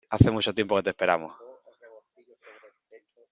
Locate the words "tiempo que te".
0.53-0.89